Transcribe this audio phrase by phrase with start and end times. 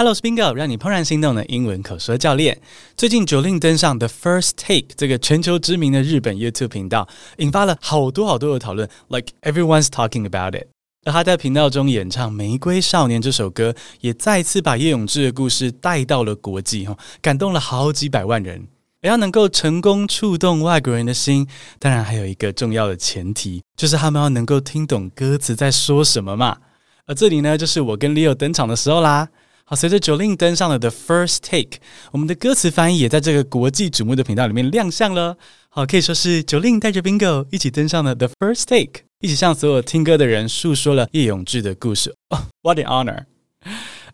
[0.00, 2.58] Hello，我是 Bingo，让你怦然心动的英文口说教练。
[2.96, 7.06] 最近 Jolin 登上 The First Take 这个全球知名的日本 YouTube 频道，
[7.36, 10.68] 引发了好多好多的讨论，like everyone's talking about it。
[11.04, 18.68] 而他在频道中演唱《玫瑰少年》这首歌，也再次把叶永志的故事带到了国际，哈，感动了好几百万人。
[19.02, 21.46] 而要能够成功触动外国人的心，
[21.78, 26.56] 当然还有一个重要的前提，就是他们要能够听懂歌词在说什么嘛。
[27.04, 29.28] 而这里呢，就是我跟 Leo 登场的时候啦。
[29.70, 31.78] 好，随着 Jolin 登上了 The First Take，
[32.10, 35.36] 我们的歌词翻译也在这个国际瞩目的频道里面亮相了。
[35.68, 42.12] 好，可以说是 Jolin 带着 Bingo 一起登上了 The First Take，一起向所有听歌的人诉说了叶永志的故事。
[42.30, 43.26] Oh, what an honor！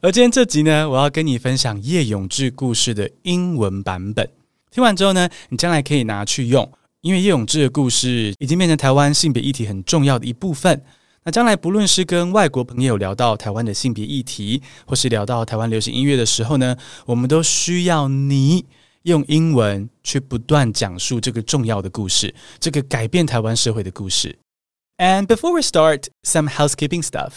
[0.02, 4.28] 而今天这集呢，我要跟你分享叶永志故事的英文版本。
[4.70, 10.83] 听完之后呢，你将来可以拿去用，因为叶永志的故事已经变成台湾性别议题很重要的一部分。
[11.27, 18.65] 那将来不论是跟外国朋友聊到台湾的性别议题，或是聊到台湾流行音乐的时候呢，我们都需要你
[19.03, 24.39] 用英文去不断讲述这个重要的故事，这个改变台湾社会的故事。
[24.98, 27.33] And before we start, some housekeeping stuff。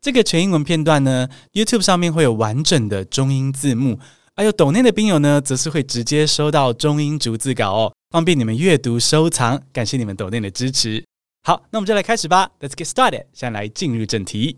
[0.00, 3.98] 这个全英文片段呢，YouTube 上面会有完整的中英字幕，
[4.36, 9.62] 还有抖内的宾友呢，则是会直接收到中英逐字稿哦，方便你们阅读收藏。
[9.70, 11.04] 感谢你们抖内的支持。
[11.43, 12.51] 好，那我们就来开始吧。
[12.59, 13.25] Let's get started。
[13.33, 14.57] 现在来进入正题。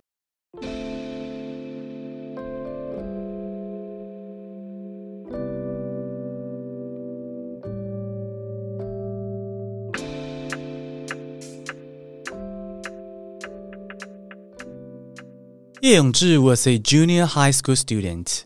[15.82, 18.44] 叶永志 was a junior high school student.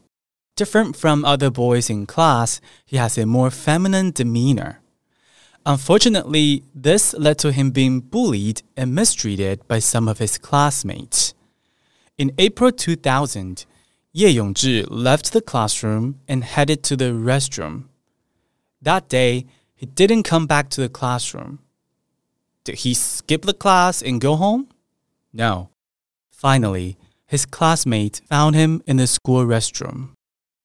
[0.56, 4.78] Different from other boys in class, he has a more feminine demeanor.
[5.67, 11.35] Unfortunately, this led to him being bullied and mistreated by some of his classmates.
[12.17, 13.67] In April 2000,
[14.13, 17.85] Ye Yongzhi left the classroom and headed to the restroom.
[18.83, 21.61] That day, he didn't come back to the classroom.
[22.65, 24.69] Did he skip the class and go home?
[25.33, 25.71] No.
[26.31, 30.11] Finally, his classmates found him in the school restroom.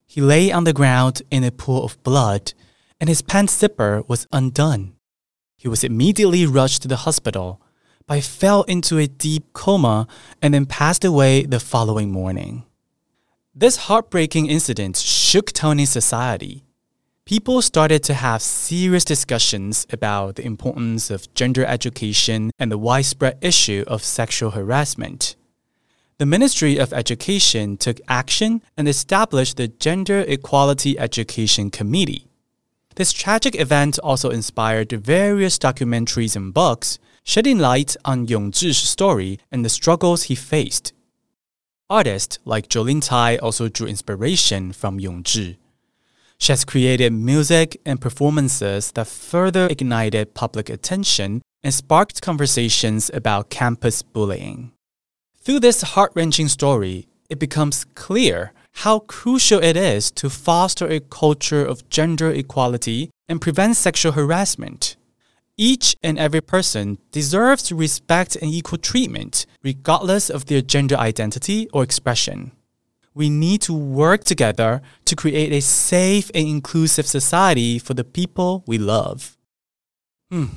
[0.06, 2.52] He lay on the ground in a pool of blood
[3.00, 4.94] and his pants zipper was undone.
[5.56, 7.60] He was immediately rushed to the hospital,
[8.06, 10.06] but fell into a deep coma
[10.40, 12.64] and then passed away the following morning.
[13.54, 16.62] This heartbreaking incident shook Tony's society.
[17.24, 23.38] People started to have serious discussions about the importance of gender education and the widespread
[23.40, 25.34] issue of sexual harassment.
[26.18, 32.28] The Ministry of Education took action and established the Gender Equality Education Committee.
[32.96, 39.62] This tragic event also inspired various documentaries and books, shedding light on Yongzhi's story and
[39.62, 40.94] the struggles he faced.
[41.90, 45.58] Artists like Jolin Tai also drew inspiration from Yongzhi.
[46.38, 53.50] She has created music and performances that further ignited public attention and sparked conversations about
[53.50, 54.72] campus bullying.
[55.38, 58.52] Through this heart-wrenching story, it becomes clear
[58.83, 64.95] how crucial it is to foster a culture of gender equality and prevent sexual harassment.
[65.57, 71.83] Each and every person deserves respect and equal treatment, regardless of their gender identity or
[71.83, 72.51] expression.
[73.13, 78.63] We need to work together to create a safe and inclusive society for the people
[78.65, 79.35] we love.
[80.29, 80.49] 嗯，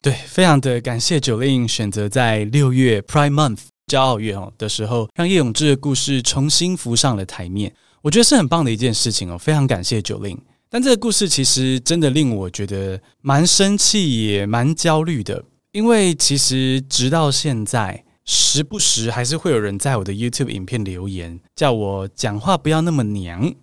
[0.00, 3.64] 对，非常的感谢 Jolin 选择在六月 Pride Month。
[3.87, 9.37] 骄傲月哦的时候，让叶永志的故事重新浮上了台面，我觉得是很棒的一件事情哦。
[9.37, 15.43] 非常感谢 Jolin，但这个故事其实真的令我觉得蛮生气，也蛮焦虑的。
[15.71, 23.53] 因为其实直到现在，时不时还是会有人在我的 YouTube 影片留言，叫我讲话不要那么娘，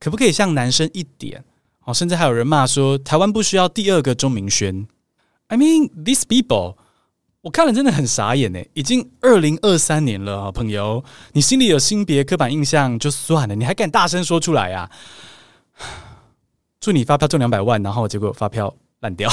[0.00, 1.44] 可不可以像男生一点？
[1.84, 4.88] 哦，甚至还有人骂说台湾不需要第二个钟明轩。
[5.46, 6.76] I mean these people。
[7.42, 14.90] 我看了真的很傻眼呢，已经二零二三年了啊，朋友，你心里有性别刻板印象就算了，你还敢大声说出来啊？
[16.80, 19.30] 祝你发票中两百万，然后结果发票烂掉，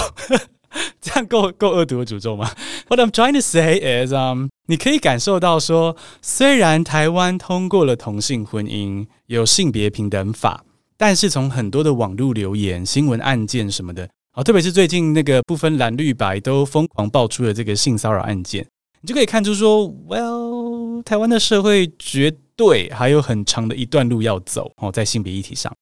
[1.01, 2.51] 这样够够恶毒的诅咒吗
[2.87, 10.63] ？What I'm trying to say is, um，你可以感受到说，虽然台湾通过了同性婚姻，有性别平等法，
[10.95, 14.09] 但是从很多的网络留言、新闻案件什么的。
[14.37, 18.67] 好，特别是最近那个不分蓝绿白都疯狂爆出的这个性骚扰案件，
[18.99, 25.73] 你就可以看出说，Well，台湾的社会绝对还有很长的一段路要走哦，在性别议题上，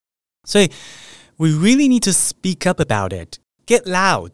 [0.48, 0.70] 所以
[1.38, 4.34] We really need to speak up about it, get loud。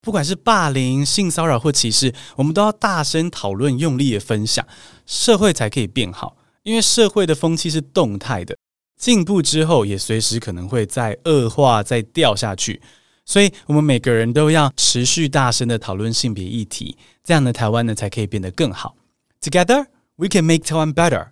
[0.00, 4.66] 不管是霸凌、性骚扰或歧视，我们都要大声讨论，用力的分享，
[5.04, 6.38] 社会才可以变好。
[6.62, 8.56] 因为社会的风气是动态的，
[8.98, 12.80] 进步之后也随时可能会再恶化、再掉下去。
[13.28, 18.96] 所以，我们每个人都要持续大声的讨论性别议题，这样的台湾呢才可以变得更好。
[19.42, 19.84] Together,
[20.16, 21.28] we can make Taiwan better.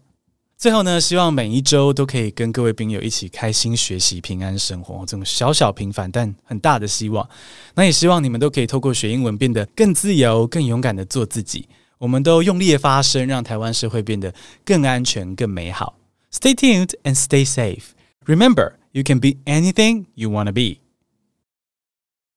[0.59, 7.27] 最后呢，希望每一周都可以跟各位兵友一起开心学习、平安生活，这种小小平凡但很大的希望。
[7.75, 11.67] 那也希望你们都可以透过学英文变得更自由、更勇敢的做自己。
[11.97, 14.35] 我们都用力的发声，让台湾社会变得
[14.67, 15.99] 更安全、更美好。
[16.31, 17.93] Stay tuned and stay safe.
[18.27, 20.86] Remember, you can be anything you want to be.